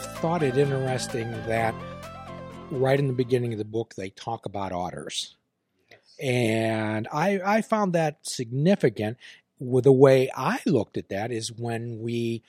[0.00, 1.74] Thought it interesting that
[2.70, 5.36] right in the beginning of the book, they talk about otters.
[6.22, 9.16] And I, I found that significant.
[9.58, 12.42] With the way I looked at that is when we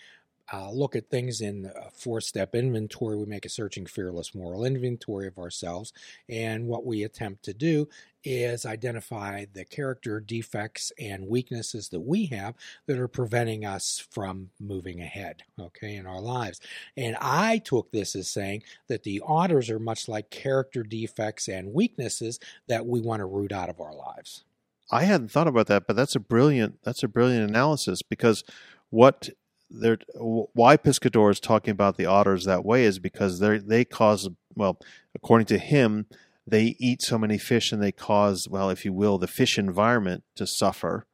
[0.54, 3.16] uh, look at things in a four step inventory.
[3.16, 5.94] We make a searching, fearless moral inventory of ourselves.
[6.30, 7.88] And what we attempt to do
[8.24, 12.54] is identify the character defects and weaknesses that we have
[12.86, 16.60] that are preventing us from moving ahead, okay, in our lives.
[16.96, 21.74] And I took this as saying that the otters are much like character defects and
[21.74, 24.44] weaknesses that we want to root out of our lives.
[24.92, 28.44] I hadn't thought about that, but that's a brilliant that's a brilliant analysis because
[28.90, 29.30] what
[29.72, 34.30] they're why Piscator is talking about the otters that way is because they they cause
[34.56, 34.80] well,
[35.16, 36.06] according to him,
[36.46, 40.24] they eat so many fish and they cause well, if you will, the fish environment
[40.36, 41.06] to suffer,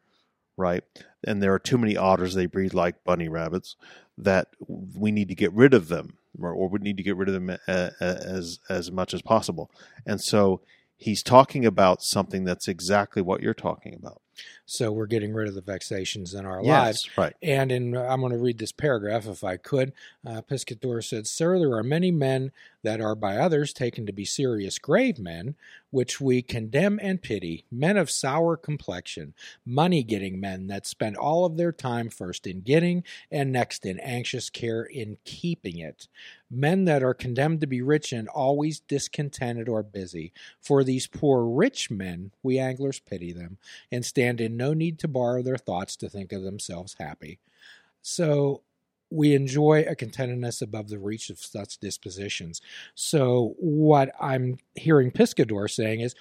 [0.55, 0.83] right?
[1.25, 3.75] And there are too many otters; they breed like bunny rabbits.
[4.17, 7.29] That we need to get rid of them, or, or we need to get rid
[7.29, 9.69] of them as as much as possible.
[10.05, 10.61] And so
[10.97, 14.21] he's talking about something that's exactly what you're talking about.
[14.69, 17.09] So we're getting rid of the vexations in our yes, lives.
[17.17, 17.33] Right.
[17.41, 19.93] And in, I'm going to read this paragraph if I could.
[20.25, 22.51] Uh, Piscator said, Sir, there are many men
[22.83, 25.55] that are by others taken to be serious, grave men,
[25.89, 29.33] which we condemn and pity, men of sour complexion,
[29.65, 33.99] money getting men that spend all of their time first in getting and next in
[33.99, 36.07] anxious care in keeping it.
[36.49, 40.31] Men that are condemned to be rich and always discontented or busy.
[40.61, 43.57] For these poor rich men, we anglers pity them
[43.91, 47.39] and stand in no need to borrow their thoughts to think of themselves happy.
[48.01, 48.63] So
[49.09, 52.61] we enjoy a contentedness above the reach of such dispositions.
[52.95, 56.15] So what I'm hearing Piscator saying is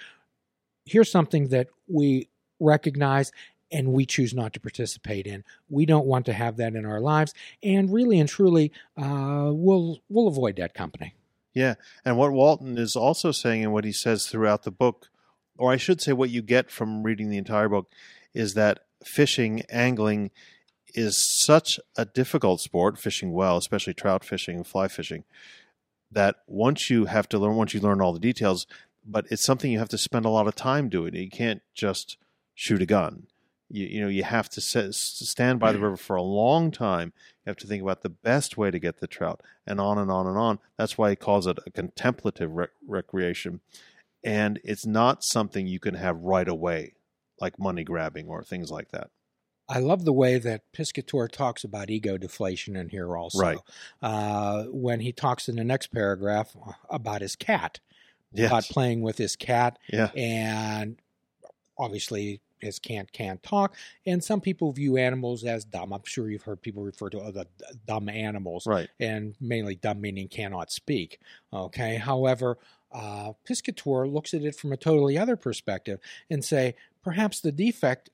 [0.85, 3.31] here's something that we recognize
[3.71, 5.43] and we choose not to participate in.
[5.69, 9.99] We don't want to have that in our lives, and really and truly, uh, we'll
[10.09, 11.15] we'll avoid that company.
[11.53, 15.09] Yeah, and what Walton is also saying, and what he says throughout the book,
[15.57, 17.91] or I should say, what you get from reading the entire book,
[18.37, 20.29] is that fishing, angling
[20.93, 25.23] is such a difficult sport, fishing well, especially trout fishing and fly fishing,
[26.11, 28.67] that once you have to learn, once you learn all the details,
[29.05, 31.15] but it's something you have to spend a lot of time doing.
[31.15, 32.17] You can't just
[32.53, 33.27] shoot a gun.
[33.69, 37.13] You, you know, you have to set, stand by the river for a long time.
[37.43, 40.11] You have to think about the best way to get the trout, and on and
[40.11, 40.59] on and on.
[40.77, 43.61] That's why he calls it a contemplative rec- recreation,
[44.23, 46.93] and it's not something you can have right away
[47.39, 49.09] like money grabbing or things like that.
[49.69, 53.39] I love the way that Piscator talks about ego deflation in here also.
[53.39, 53.57] Right.
[54.01, 56.55] Uh, when he talks in the next paragraph
[56.89, 57.79] about his cat,
[58.31, 58.47] yes.
[58.47, 60.09] about playing with his cat, yeah.
[60.15, 61.01] and
[61.77, 63.75] obviously his cat can't talk.
[64.05, 65.93] And some people view animals as dumb.
[65.93, 67.45] I'm sure you've heard people refer to other
[67.85, 68.89] dumb animals, right?
[68.99, 71.19] And mainly dumb meaning cannot speak.
[71.53, 71.97] Okay.
[71.97, 72.57] However,
[72.91, 75.99] uh, Piscator looks at it from a totally other perspective
[76.29, 76.75] and say
[77.07, 78.09] perhaps the defect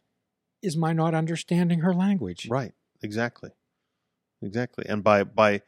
[0.62, 2.48] is my not understanding her language.
[2.48, 2.74] Right.
[3.02, 3.50] Exactly.
[4.44, 4.86] Exactly.
[4.88, 5.62] And by by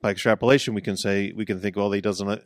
[0.00, 2.26] by extrapolation, we can say we can think, well, he doesn't.
[2.26, 2.38] Uh,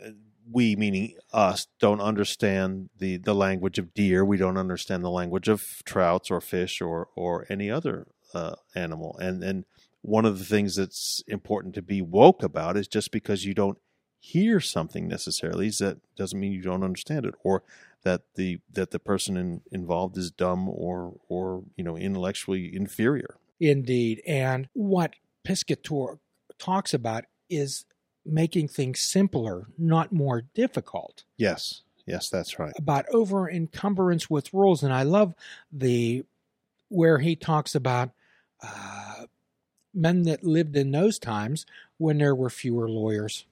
[0.51, 4.25] we, meaning us, don't understand the the language of deer.
[4.25, 9.17] We don't understand the language of trouts or fish or or any other uh, animal.
[9.19, 9.67] And and
[10.03, 13.79] one of the things that's important to be woke about is just because you don't
[14.19, 17.63] hear something necessarily that doesn't mean you don't understand it or
[18.07, 23.35] that the that the person in, involved is dumb or or you know intellectually inferior.
[23.59, 24.23] Indeed.
[24.27, 26.21] And what piscator
[26.57, 27.85] talks about is
[28.25, 31.25] making things simpler not more difficult.
[31.37, 31.83] Yes.
[32.07, 32.73] Yes that's right.
[32.79, 34.85] About over encumbrance with rules.
[34.85, 35.35] And i love
[35.73, 36.25] the
[36.89, 38.11] where he talks about
[38.63, 39.27] uh,
[39.93, 41.67] men that lived in those times
[41.99, 43.47] when there were fewer lawyers.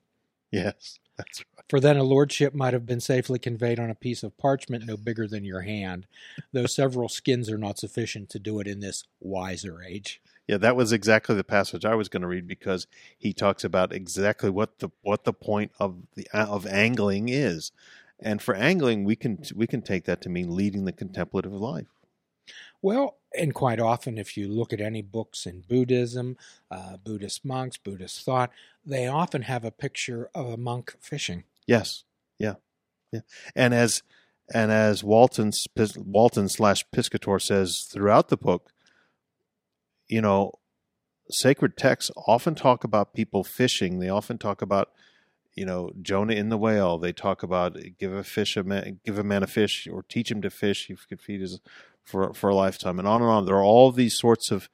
[0.52, 1.53] Yes, that's right.
[1.68, 4.96] For then a lordship might have been safely conveyed on a piece of parchment no
[4.96, 6.06] bigger than your hand,
[6.52, 10.20] though several skins are not sufficient to do it in this wiser age.
[10.46, 13.94] Yeah, that was exactly the passage I was going to read because he talks about
[13.94, 17.72] exactly what the what the point of the of angling is,
[18.20, 21.86] and for angling we can we can take that to mean leading the contemplative life.
[22.82, 26.36] Well, and quite often, if you look at any books in Buddhism,
[26.70, 28.50] uh, Buddhist monks, Buddhist thought,
[28.84, 31.44] they often have a picture of a monk fishing.
[31.66, 32.04] Yes,
[32.38, 32.54] yeah,
[33.12, 33.20] yeah.
[33.54, 34.02] And as
[34.52, 35.52] and as Walton
[35.96, 38.72] Walton slash Piscator says throughout the book,
[40.08, 40.52] you know,
[41.30, 43.98] sacred texts often talk about people fishing.
[43.98, 44.90] They often talk about
[45.54, 46.98] you know Jonah in the whale.
[46.98, 50.30] They talk about give a fish a man, give a man a fish or teach
[50.30, 50.86] him to fish.
[50.86, 51.60] He could feed his
[52.02, 53.46] for for a lifetime, and on and on.
[53.46, 54.68] There are all these sorts of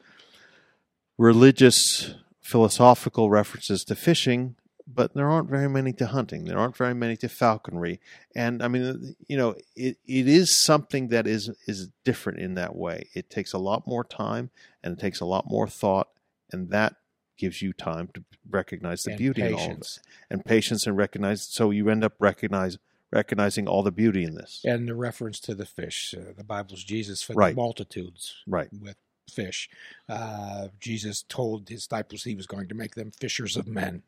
[1.17, 4.57] religious philosophical references to fishing,
[4.95, 6.45] but there aren't very many to hunting.
[6.45, 8.01] There aren't very many to falconry.
[8.35, 12.75] And I mean, you know, it, it is something that is is different in that
[12.77, 13.09] way.
[13.15, 14.51] It takes a lot more time
[14.83, 16.09] and it takes a lot more thought,
[16.53, 16.97] and that
[17.37, 19.99] gives you time to recognize the And beauty in all of it.
[20.29, 22.79] And patience and recognize so you end up recognize
[23.13, 24.61] recognizing all the beauty in this.
[24.65, 26.15] And the reference to the fish.
[26.17, 27.51] Uh, the Bible's Jesus fed Right.
[27.57, 28.69] the multitudes Right.
[28.73, 28.97] with
[29.29, 29.69] fish.
[30.09, 34.03] Uh, Jesus told his disciples he was going to make them fishers of men.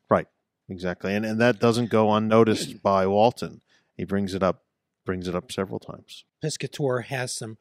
[0.69, 1.15] Exactly.
[1.15, 3.61] And and that doesn't go unnoticed by Walton.
[3.97, 4.63] He brings it up
[5.05, 6.25] brings it up several times.
[6.41, 7.59] Piscator has some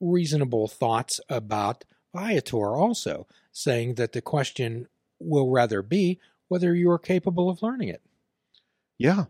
[0.00, 1.84] reasonable thoughts about
[2.14, 4.88] Viator also, saying that the question
[5.18, 8.02] will rather be whether you are capable of learning it.
[8.98, 9.24] Yeah.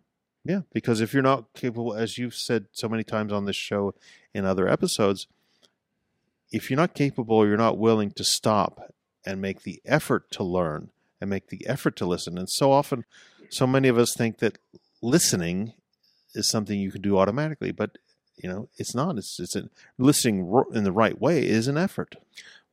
[0.44, 0.62] Yeah.
[0.72, 3.94] Because if you're not capable, as you've said so many times on this show
[4.34, 5.28] in other episodes,
[6.52, 8.92] if you're not capable you're not willing to stop
[9.24, 10.90] and make the effort to learn
[11.22, 13.04] and make the effort to listen, and so often,
[13.48, 14.58] so many of us think that
[15.00, 15.72] listening
[16.34, 17.96] is something you can do automatically, but
[18.36, 19.16] you know it's not.
[19.16, 22.16] It's it's a, listening in the right way is an effort.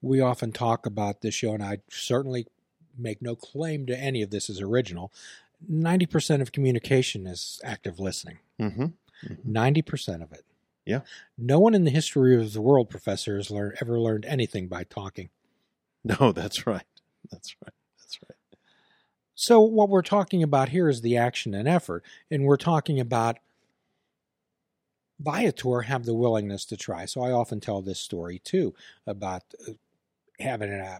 [0.02, 2.48] We often talk about this show, and I certainly
[2.98, 5.14] make no claim to any of this as original.
[5.70, 8.40] 90% of communication is active listening.
[8.60, 8.86] Mm-hmm.
[9.46, 10.46] 90% of it.
[10.86, 11.02] Yeah.
[11.38, 14.86] No one in the history of the world, professor, has learned, ever learned anything by
[14.86, 15.30] talking.
[16.04, 16.32] No.
[16.36, 16.86] That's right.
[17.30, 17.74] That's right.
[19.42, 23.38] So, what we're talking about here is the action and effort, and we're talking about
[25.20, 27.06] Viator have the willingness to try.
[27.06, 28.74] So, I often tell this story too
[29.06, 29.74] about uh,
[30.40, 31.00] having an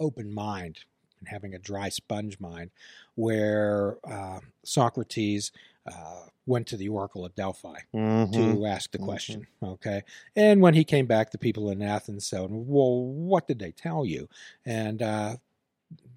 [0.00, 0.84] open mind
[1.20, 2.70] and having a dry sponge mind,
[3.16, 5.52] where uh, Socrates
[5.86, 8.32] uh, went to the Oracle of Delphi Mhm.
[8.32, 9.04] to ask the Mhm.
[9.04, 9.46] question.
[9.62, 10.02] Okay.
[10.36, 14.06] And when he came back, the people in Athens said, Well, what did they tell
[14.06, 14.28] you?
[14.66, 15.36] And uh,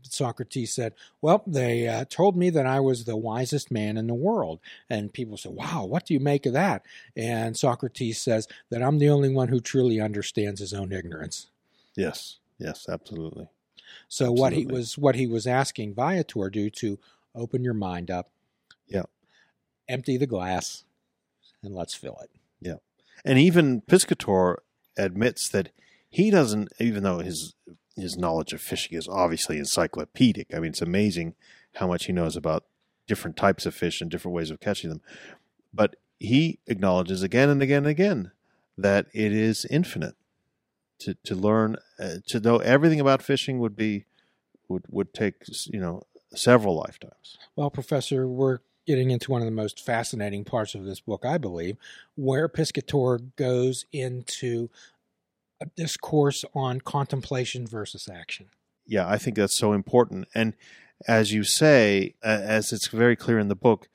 [0.03, 4.13] Socrates said, Well, they uh, told me that I was the wisest man in the
[4.13, 4.59] world.
[4.89, 6.83] And people said, Wow, what do you make of that?
[7.15, 11.47] And Socrates says that I'm the only one who truly understands his own ignorance.
[11.95, 12.39] Yes.
[12.57, 12.87] Yes.
[12.89, 13.47] Absolutely.
[14.07, 16.99] So what he was what he was asking Viator do to
[17.35, 18.29] open your mind up.
[18.87, 19.03] Yeah.
[19.87, 20.83] Empty the glass
[21.63, 22.29] and let's fill it.
[22.61, 22.77] Yeah.
[23.25, 24.61] And even Piscator
[24.97, 25.69] admits that
[26.09, 27.53] he doesn't, even though his
[27.97, 30.53] his knowledge of fishing is obviously encyclopedic.
[30.53, 31.35] I mean, it's amazing
[31.75, 32.63] how much he knows about
[33.07, 35.01] different types of fish and different ways of catching them.
[35.73, 38.31] But he acknowledges again and again and again
[38.77, 40.15] that it is infinite.
[41.01, 44.05] To to learn uh, to know everything about fishing would be
[44.67, 45.35] would would take
[45.67, 46.01] you know
[46.33, 47.37] several lifetimes.
[47.55, 51.37] Well, Professor, we're getting into one of the most fascinating parts of this book, I
[51.37, 51.77] believe,
[52.15, 54.69] where Piscator goes into
[55.59, 58.47] a discourse on contemplation versus action.
[58.85, 60.27] yeah, I think that's so important.
[60.33, 60.53] And
[61.07, 63.89] as you say, as it's very clear in the book,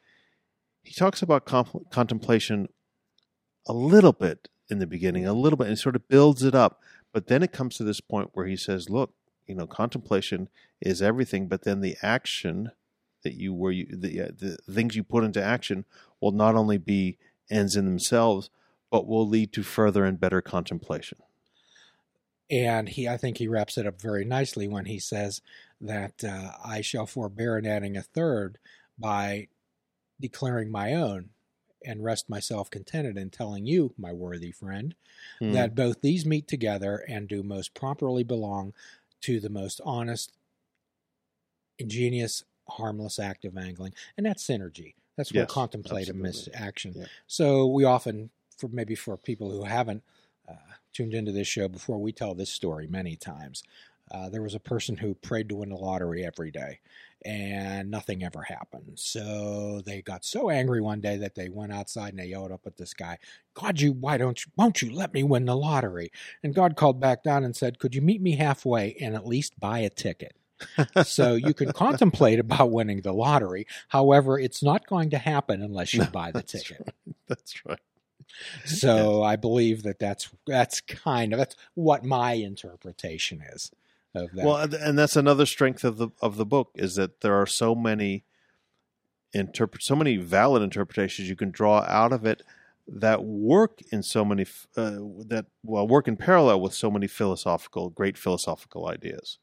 [0.83, 2.69] he talks about comp- contemplation
[3.67, 6.81] a little bit in the beginning, a little bit, and sort of builds it up.
[7.13, 9.15] But then it comes to this point where he says, "Look,
[9.47, 10.49] you know, contemplation
[10.81, 12.73] is everything, but then the action
[13.23, 15.85] that you where you the, uh, the things you put into action
[16.21, 17.19] will not only be
[17.51, 18.51] ends in themselves,
[18.91, 21.19] but will lead to further and better contemplation."
[22.53, 25.43] And he, I think he wraps it up very nicely when he says
[25.81, 28.59] that uh, I shall forbear in adding a third
[28.99, 29.49] by
[30.21, 31.31] declaring my own
[31.85, 34.95] and rest myself contented in telling you, my worthy friend,
[35.41, 35.53] Hmm.
[35.53, 38.75] that both these meet together and do most properly belong
[39.23, 40.33] to the most honest,
[41.79, 44.95] ingenious, harmless act of angling, and that's synergy.
[45.17, 46.55] That's what Yes, contemplative absolutely.
[46.55, 46.95] action.
[46.95, 47.07] Yeah.
[47.27, 50.03] So we often, for maybe for people who haven't
[50.49, 50.55] uh,
[50.93, 53.63] tuned into this show before, we tell this story many times.
[54.11, 56.81] Uh, there was a person who prayed to win the lottery every day,
[57.25, 58.93] and nothing ever happened.
[58.99, 62.67] So they got so angry one day that they went outside and they yelled up
[62.67, 63.19] at this guy,
[63.55, 66.11] "God, you, why don't you, won't you let me win the lottery?"
[66.43, 69.59] And God called back down and said, "Could you meet me halfway and at least
[69.59, 70.37] buy a ticket?"
[71.03, 73.67] so you can contemplate about winning the lottery.
[73.89, 76.83] However, it's not going to happen unless you No, buy the that's ticket.
[77.29, 77.81] That's right.
[78.65, 83.71] So I believe that that's that's kind of that's what my interpretation is
[84.15, 84.45] of that.
[84.45, 87.47] Well, and- and that's another strength of the of the book is that there are
[87.47, 88.25] so many
[89.33, 92.43] interpret so many valid interpretations you can draw out of it
[92.87, 94.43] that work in so many
[94.77, 99.39] uh, that well work in parallel with so many philosophical great philosophical ideas.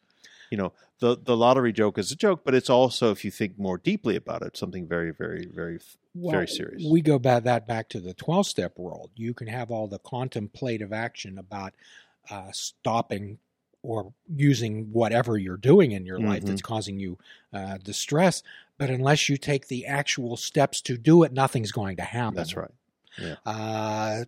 [0.50, 3.58] You know, the the lottery joke is a joke, but it's also if you think
[3.58, 5.80] more deeply about it, something very very very
[6.14, 6.84] Well, very serious.
[6.90, 9.12] We go back that back to the twelve step world.
[9.16, 11.74] You can have all the contemplative action about
[12.30, 13.40] uh, stopping
[13.82, 16.48] or using whatever you're doing in your life Mhm.
[16.48, 17.18] that's causing you
[17.54, 18.44] uh, distress.
[18.78, 22.36] But unless you take the actual steps to do it, nothing's going to happen.
[22.36, 22.72] That's right.
[23.46, 24.26] Uh,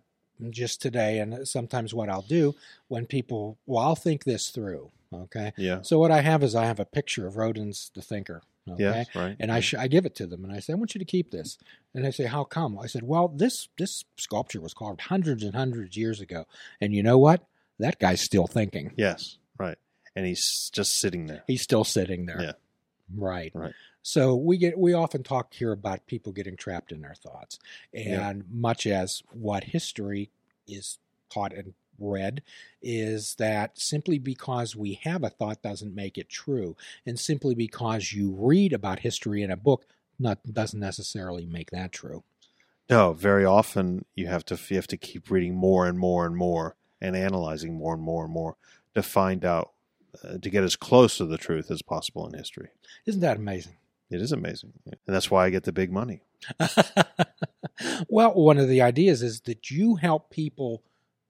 [0.50, 2.54] just today, and sometimes what I'll do
[2.88, 4.90] when people, well, I'll think this through.
[5.14, 5.52] Okay.
[5.56, 5.82] Yeah.
[5.82, 8.42] So what I have is I have a picture of Rodin's The Thinker.
[8.68, 8.82] Okay.
[8.82, 9.06] Yes.
[9.14, 9.36] Right.
[9.40, 11.04] And I, sh- I give it to them and I say, I want you to
[11.04, 11.58] keep this.
[11.94, 12.78] And they say, How come?
[12.78, 16.44] I said, Well, this this sculpture was carved hundreds and hundreds of years ago.
[16.80, 17.44] And you know what?
[17.78, 18.92] That guy's still thinking.
[18.96, 19.38] Yes.
[19.58, 19.78] Right.
[20.14, 21.42] And he's just sitting there.
[21.46, 22.40] He's still sitting there.
[22.40, 22.52] Yeah.
[23.14, 23.50] Right.
[23.54, 23.72] Right.
[24.02, 27.58] So we get we often talk here about people getting trapped in their thoughts.
[27.92, 28.32] And Yeah.
[28.48, 30.30] much as what history
[30.68, 30.98] is
[31.32, 32.42] taught and read
[32.82, 36.76] is that simply because we have a thought doesn't make it true.
[37.06, 39.86] And simply because you read about history in a book
[40.18, 42.22] not doesn't necessarily make that true.
[42.90, 46.36] No, very often you have to you have to keep reading more and more and
[46.36, 48.56] more and analyzing more and more and more
[48.94, 49.72] to find out
[50.22, 52.68] uh, to get as close to the truth as possible in history.
[53.06, 53.76] Isn't that amazing?
[54.10, 56.20] It is amazing, and that's why I get the big money.
[58.08, 60.82] well, one of the ideas is that you help people,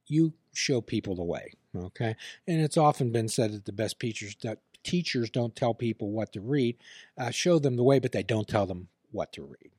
[0.09, 1.53] you show people the way.
[1.77, 2.17] Okay,
[2.47, 6.33] and it's often been said that the best teachers that teachers don't tell people what
[6.33, 6.77] to read,
[7.17, 9.71] uh, show them the way, but they don't tell them what to read.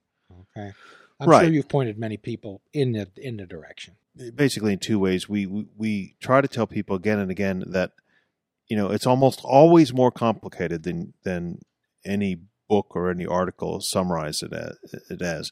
[0.58, 0.74] Okay,
[1.20, 1.46] I'm Right.
[1.46, 3.96] sure you've pointed many people in the in the direction.
[4.36, 7.92] Basically, in two ways, we, we we try to tell people again and again that
[8.68, 11.60] you know it's almost always more complicated than than
[12.06, 12.40] any
[12.70, 14.78] book or any article summarize it as,
[15.10, 15.52] it as,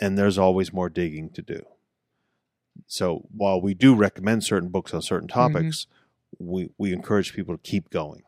[0.00, 1.64] and there's always more digging to do.
[2.86, 5.86] So while we do recommend certain books on certain topics,
[6.38, 8.22] we we encourage people to keep going,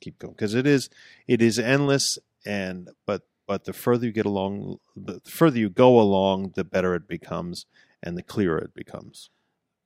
[0.00, 0.88] keep going because it is
[1.26, 6.00] it is endless and but but the further you get along, the further you go
[6.00, 7.66] along, the better it becomes
[8.02, 9.30] and the clearer it becomes.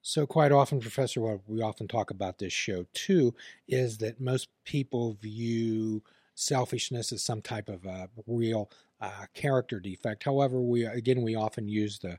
[0.02, 3.34] So, quite often, Professor, what we often talk about this show too
[3.68, 6.02] is that most people view
[6.34, 8.70] selfishness as some type of a real
[9.00, 10.24] uh, character defect.
[10.24, 12.18] However, we again we often use the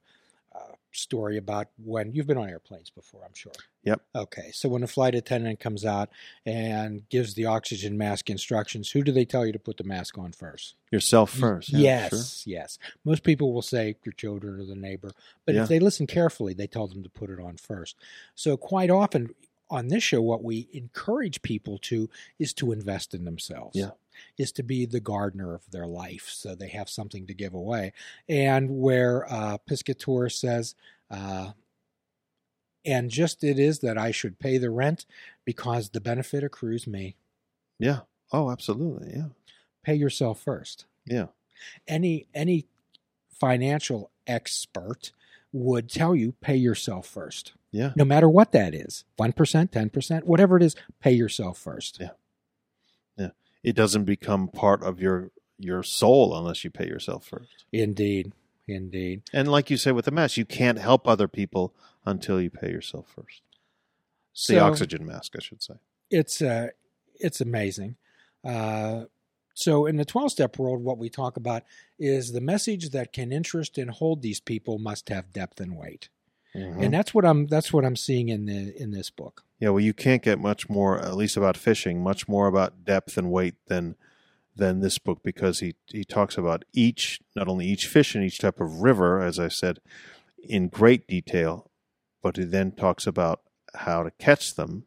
[0.54, 3.54] uh, story about when you've been on airplanes before, I'm sure.
[3.84, 4.02] Yep.
[4.16, 6.10] Okay, so when a flight attendant comes out
[6.46, 10.18] and gives the oxygen mask instructions, who do they tell you to put the mask
[10.18, 10.76] on first?
[10.92, 11.70] Yourself first.
[11.72, 12.78] yeah, yes, yes.
[13.06, 15.12] Most people will say your children or the neighbor,
[15.46, 15.64] but Yeah.
[15.64, 17.96] if they listen carefully, they tell them to put it on first.
[18.36, 19.34] So quite often
[19.70, 23.78] on this show, what we encourage people to is to invest in themselves.
[23.78, 23.92] Yeah.
[24.38, 27.94] Is to be the gardener of their life, so they have something to give away.
[28.30, 30.76] And where uh, Piscator says,
[31.10, 31.52] uh,
[32.86, 35.06] and just it is that I should pay the rent
[35.46, 37.16] because the benefit accrues me.
[37.80, 38.02] Yeah.
[38.32, 39.12] Oh, absolutely.
[39.14, 39.28] Yeah.
[39.84, 40.86] Pay yourself first.
[41.06, 41.28] Yeah.
[41.88, 42.66] any any
[43.40, 45.12] financial expert
[45.52, 47.92] would tell you pay yourself first Yeah.
[47.96, 49.34] no matter what that is 1%
[49.72, 52.12] 10% whatever it is pay yourself first Yeah.
[53.64, 57.66] It doesn't become part of your your soul unless you pay yourself first.
[57.72, 58.34] indeed
[58.68, 61.74] indeed And like you say with the mask, you can't help other people
[62.06, 63.42] until you pay yourself first.
[64.34, 65.76] so the oxygen mask, I should say.
[66.10, 66.70] it's uh
[67.20, 67.96] it's amazing
[68.44, 69.06] uh
[69.54, 71.64] so in the 12 step world what we talk about
[72.00, 76.10] is the message that can interest and hold these people must have depth and weight
[76.56, 76.84] Mhm.
[76.84, 79.44] and that's what i'm that's what i'm seeing in the in this book.
[79.62, 83.16] Yeah, well, you can't get much more, at least about fishing, much more about depth
[83.16, 83.96] and weight than
[84.56, 88.40] than this book because he he talks about each, not only each fish in each
[88.40, 89.80] type of river, as I said,
[90.44, 91.70] in great detail,
[92.24, 93.42] but he then talks about
[93.76, 94.86] how to catch them,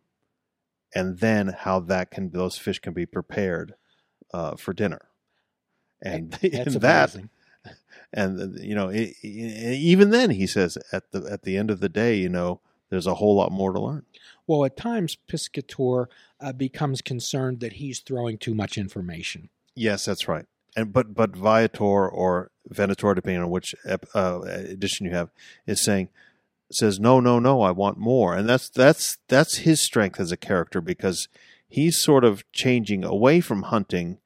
[0.92, 3.75] and then how that can those fish can be prepared
[4.35, 5.02] uh, for dinner,
[6.02, 7.30] and, that's and that amazing
[8.14, 11.71] and uh, you know it, it- even then he says at the at the end
[11.71, 14.04] of the day, you know, there's a whole lot more to learn.
[14.47, 16.09] Well, at times, Piscator
[16.40, 19.49] uh, becomes concerned that he's throwing too much information.
[19.75, 20.47] Yes, that's right.
[20.76, 25.30] And but but Viator or Venator, depending on which ep- uh, edition you have,
[25.66, 26.09] is saying
[26.73, 27.62] says no, no, no.
[27.62, 31.28] I want more, and that's that's that's his strength as a character because
[31.68, 34.18] he's sort of changing away from hunting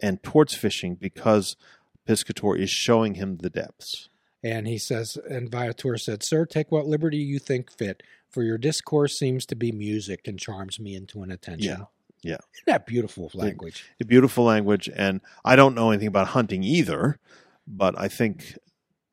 [0.00, 1.56] and towards fishing because
[2.06, 4.08] Piscator is showing him the depths.
[4.42, 8.58] And he says, and Viator said, Sir, take what liberty you think fit, for your
[8.58, 11.70] discourse seems to be music and charms me into an attention.
[11.78, 11.84] Yeah,
[12.22, 12.34] Yeah.
[12.54, 13.84] Isn't that beautiful language?
[14.00, 17.20] a beautiful language, and I don't know anything about hunting either,
[17.68, 18.58] but I think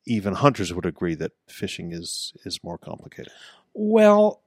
[0.07, 3.31] even hunters would agree that fishing is is more complicated.
[3.75, 4.41] Well,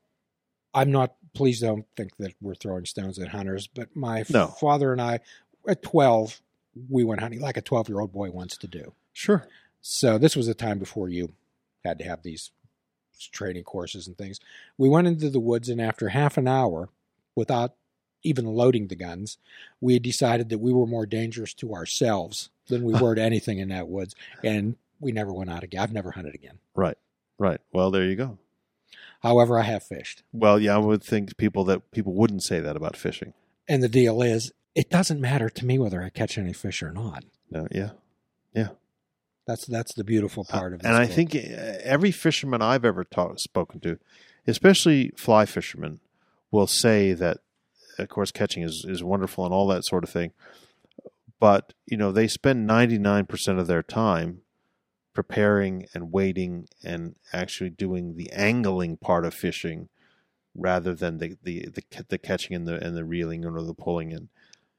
[0.75, 4.49] I'm not, please don't think that we're throwing stones at hunters, but my No.
[4.49, 5.21] father and I,
[5.69, 6.41] at 12,
[6.89, 8.93] we went hunting like a 12 year old boy wants to do.
[9.13, 9.47] Sure.
[9.81, 11.33] So this was a time before you
[11.85, 12.51] had to have these
[13.33, 14.41] training courses and things.
[14.79, 16.89] We went into the woods, and after half an hour,
[17.35, 17.75] without
[18.23, 19.39] even loading the guns,
[19.81, 23.59] we had decided that we were more dangerous to ourselves than we were to anything
[23.59, 24.15] in that woods,
[24.45, 25.83] and we never went out again.
[25.83, 26.59] I've never hunted again.
[26.75, 26.97] Right.
[27.39, 27.61] Right.
[27.73, 28.39] Well, there you go.
[29.23, 32.77] However, I have fished, Well, yeah, I would think people that people wouldn't say that
[32.77, 33.35] about fishing.
[33.69, 36.93] and the deal is, it doesn't matter to me whether I catch any fish or
[36.93, 37.25] not.
[37.51, 37.91] No, yeah.
[39.47, 40.87] That's that's the beautiful part of it.
[40.87, 41.39] and I think uh,
[41.83, 43.99] every fisherman I've ever talk, spoken to,
[44.47, 46.01] especially fly fishermen,
[46.51, 47.39] will say that,
[47.99, 50.33] of course, catching is, is wonderful and all that sort of thing.
[51.41, 54.43] But, you know, they spend 99% of their time
[55.13, 59.89] preparing and waiting and actually doing the angling part of fishing
[60.55, 64.13] rather than the, the, the, the catching and the, and the reeling or the pulling
[64.13, 64.29] in.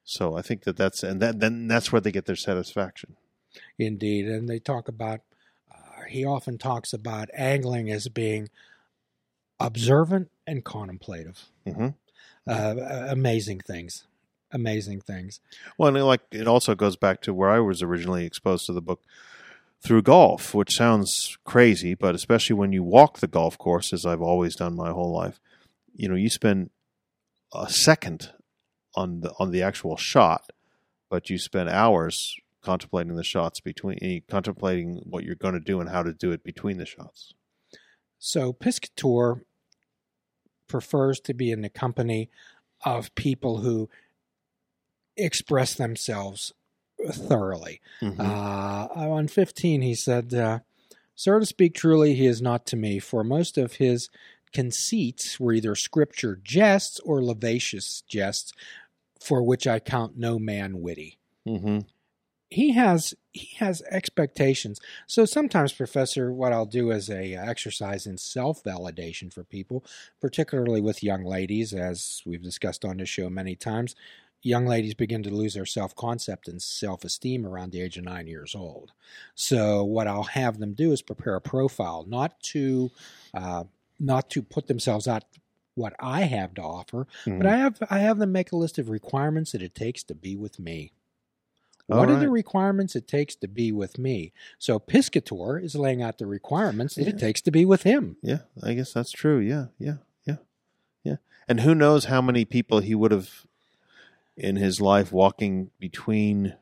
[0.03, 3.15] So I think that that's, and that, then that's where they get their satisfaction.
[3.77, 5.21] Indeed, and they talk about.
[5.71, 8.49] Uh, he often talks about angling as being
[9.59, 11.45] observant and contemplative.
[11.65, 11.89] hmm
[12.45, 14.05] Uh, amazing things,
[14.51, 15.39] amazing things.
[15.77, 18.81] Well, and like it also goes back to where I was originally exposed to the
[18.81, 19.01] book
[19.81, 24.21] through golf, which sounds crazy, but especially when you walk the golf course, as I've
[24.21, 25.39] always done my whole life,
[25.93, 26.69] you know, you spend
[27.53, 28.31] a second
[28.95, 30.51] on the on the actual shot,
[31.09, 35.79] but you spend hours contemplating the shots between eh, contemplating what you're going to do
[35.79, 37.33] and how to do it between the shots.
[38.19, 39.43] So Piscator
[40.67, 42.29] prefers to be in the company
[42.85, 43.89] of people who
[45.17, 46.53] express themselves
[47.11, 47.81] thoroughly.
[48.01, 48.19] Mhm.
[48.19, 50.59] Uh, on 15, he said, uh,
[51.15, 54.09] Sir, to speak truly, he is not to me, for most of his
[54.53, 58.53] conceits were either scripture jests or lavacious jests,
[59.23, 61.17] for which I count no man witty.
[61.47, 61.85] Mhm.
[62.49, 64.79] He has he has expectations.
[65.07, 69.83] So sometimes, Professor, what I'll do is a uh, exercise in self validation for people,
[70.21, 73.95] particularly with young ladies, as we've discussed on this show many times
[74.43, 78.03] young ladies begin to lose their self concept and self esteem around the age of
[78.03, 78.91] nine years old.
[79.33, 82.91] So what I'll have them do is prepare a profile, not to
[83.33, 83.63] uh,
[83.99, 85.23] not to put themselves out
[85.75, 87.37] what I have to offer, Mhm.
[87.39, 90.15] but I have I have them make a list of requirements that it takes to
[90.15, 90.91] be with me.
[91.91, 94.31] All What are the requirements it takes to be with me?
[94.57, 97.09] So Piscator is laying out the requirements that Yeah.
[97.09, 98.15] it takes to be with him.
[98.21, 99.39] Yeah, I guess that's true.
[99.39, 100.37] Yeah, yeah, yeah,
[101.03, 101.17] yeah.
[101.47, 103.45] And who knows how many people he would have
[104.37, 106.55] in his life walking between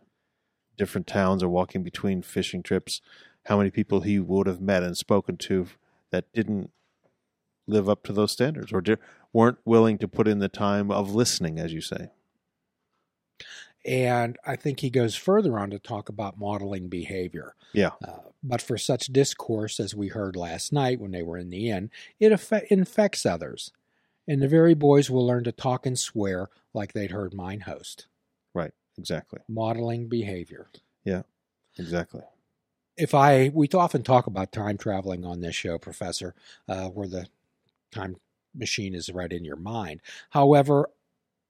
[0.75, 2.99] different towns or walking between fishing trips,
[3.45, 5.67] how many people he would have met and spoken to
[6.09, 6.71] that didn't
[7.67, 8.83] live up to those standards or
[9.33, 12.09] weren't willing to put in the time of listening, as you say.
[13.83, 17.55] And I think he goes further on to talk about modeling behavior.
[17.73, 17.91] Yeah.
[18.05, 21.69] Uh, but for such discourse as we heard last night when they were in the
[21.69, 22.31] inn, it
[22.69, 23.71] infects others.
[24.27, 28.07] And the very boys will learn to talk and swear like they'd heard mine host.
[28.53, 28.71] Right.
[28.97, 29.39] Exactly.
[29.47, 30.69] Modeling behavior.
[31.03, 31.23] Yeah,
[31.79, 32.21] exactly.
[32.97, 36.35] If I, we often talk about time traveling on this show, Professor,
[36.67, 37.27] uh, where the
[37.91, 38.17] time
[38.53, 40.01] machine is right in your mind.
[40.31, 40.89] However,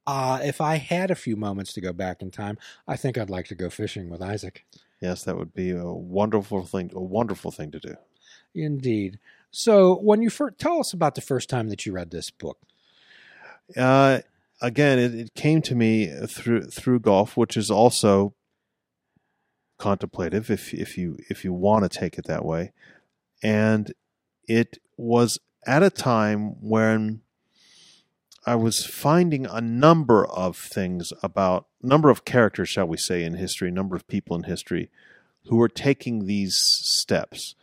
[0.07, 3.29] uh, if I had a few moments to go back in time, I think I'd
[3.29, 4.57] like to go fishing with Izaak.
[4.99, 6.91] Yes, that would be a wonderful thing.
[6.93, 7.95] A wonderful thing to do.
[8.53, 9.19] Indeed.
[9.51, 12.57] So, when you first tell us about the first time that you read this book.
[13.75, 14.19] Uh,
[14.61, 18.33] again, it, it came to me through through golf, which is also
[19.77, 22.71] contemplative, if if you if you want to take it that way,
[23.43, 23.93] and
[24.47, 27.21] it was at a time when
[28.45, 33.35] I was finding a number of things about number of characters, shall we say, in
[33.35, 34.89] history, number of people in history
[35.45, 37.55] who were taking these steps.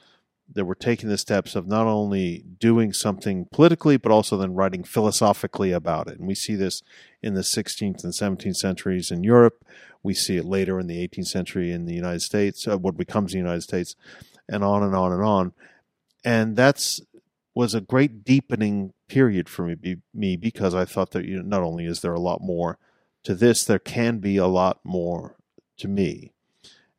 [0.50, 4.82] That were taking the steps of not only doing something politically, but also then writing
[4.82, 6.18] philosophically about it.
[6.18, 6.82] And we see this
[7.22, 9.62] in the 16th and 17th centuries in Europe.
[10.02, 13.32] We see it later in the 18th century in the United States, uh, what becomes
[13.32, 13.94] the United States,
[14.48, 15.52] and on and on and on.
[16.24, 17.02] And that's
[17.58, 21.66] was a great deepening period for me, me because I thought that you know, not
[21.66, 22.78] only is there a lot more
[23.24, 25.34] to this, there can be a lot more
[25.78, 26.30] to me,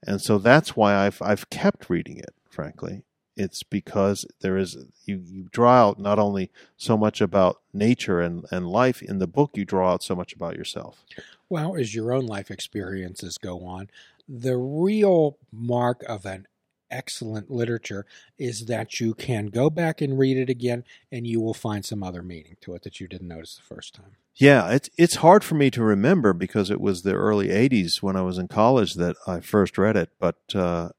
[0.06, 2.34] and so that's why I've I've kept reading it.
[2.50, 3.04] Frankly,
[3.38, 8.44] it's because there is you you draw out not only so much about nature and
[8.52, 11.06] and life in the book, you draw out so much about yourself.
[11.48, 13.90] Well, as your own life experiences go on,
[14.28, 16.48] the real mark of an
[16.92, 18.06] excellent literature
[18.38, 22.04] is that you can go back and read it again and you will find some
[22.04, 24.16] other meaning to it that you didn't notice the first time.
[24.36, 28.16] Yeah, it's it's hard for me to remember because it was the early '80s when
[28.16, 30.12] I was in college that I first read it.
[30.18, 30.90] But uh,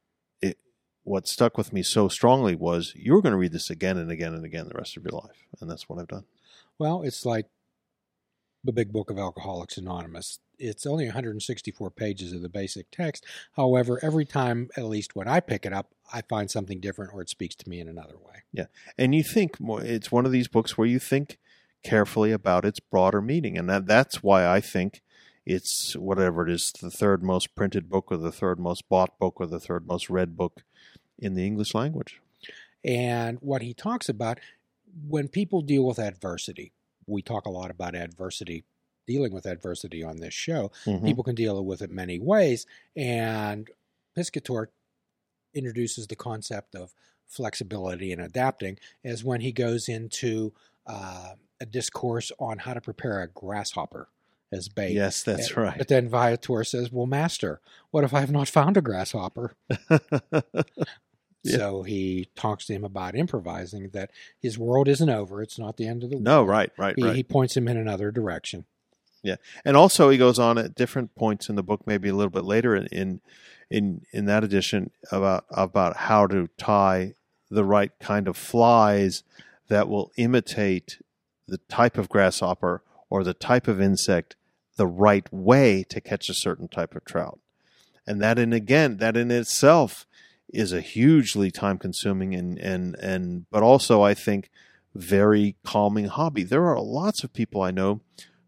[0.42, 0.58] it
[1.04, 4.34] what stuck with me so strongly was you're going to read this again and again
[4.34, 6.24] and again the rest of your life, and that's what I've done.
[6.78, 7.46] Well, it's like
[8.62, 10.38] the Big Book of Alcoholics Anonymous.
[10.60, 13.24] It's only 164 pages of the basic text.
[13.56, 17.22] However, every time, at least when I pick it up, I find something different or
[17.22, 18.42] it speaks to me in another way.
[18.52, 18.66] Yeah.
[18.98, 21.38] And you think more it's one of these books where you think
[21.82, 25.00] carefully about its broader meaning and that that's why i think
[25.46, 29.40] it's whatever it is the third most printed book or the third most bought book
[29.40, 30.62] or the third most read book
[31.18, 32.20] in the english language
[32.84, 34.40] And what he talks about
[35.06, 36.72] when people deal with adversity,
[37.06, 38.64] we talk a lot about adversity,
[39.10, 40.70] dealing with adversity on this show.
[40.86, 41.04] Mhm.
[41.04, 42.64] People can deal with it many ways.
[42.96, 43.68] And
[44.14, 44.70] Piscator
[45.54, 46.94] introduces the concept of
[47.26, 50.52] flexibility and adapting as when he goes into
[50.86, 54.08] uh, a discourse on how to prepare a grasshopper
[54.52, 54.92] as bait.
[54.92, 57.60] yes that's Uh, right But then Viator says, Well, Master,
[57.92, 59.54] what if I have not found a grasshopper?
[61.42, 61.56] Yeah.
[61.56, 65.40] So he talks to him about improvising that his world isn't over.
[65.40, 66.24] It's not the end of the world.
[66.24, 68.66] no right right He, right he points him in another direction.
[69.64, 72.44] And also he goes on at different points in the book maybe a little bit
[72.44, 73.20] later in in
[73.70, 77.14] in, in that edition about about how to tie
[77.50, 79.22] the right kind of flies
[79.68, 80.98] that will imitate
[81.46, 84.36] the type of grasshopper or the type of insect
[84.76, 87.38] the right way to catch a certain type of trout.
[88.06, 90.06] And that in again that in itself
[90.48, 94.50] is a hugely time consuming and and and but also i think
[94.92, 96.42] very calming hobby.
[96.42, 98.00] There are lots of people i know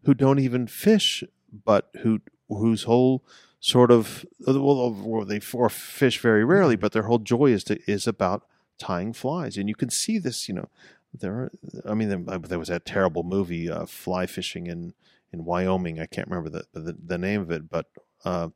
[0.05, 1.23] who don't even fish,
[1.65, 3.23] but who whose whole
[3.59, 8.45] sort of well, they fish very rarely, but their whole joy is to, is about
[8.77, 10.47] tying flies, and you can see this.
[10.47, 10.69] You know,
[11.13, 11.33] there.
[11.33, 11.51] Are,
[11.85, 14.93] I mean, there, there was that terrible movie, uh, Fly Fishing in
[15.31, 15.99] in Wyoming.
[15.99, 17.87] I can't remember the the, the name of it, but.
[18.25, 18.49] Uh,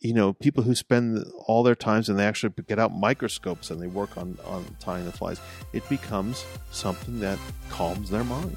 [0.00, 3.82] you know, people who spend all their times and they actually get out microscopes and
[3.82, 5.40] they work on, on tying the flies,
[5.72, 7.36] it becomes something that
[7.68, 8.56] calms their mind.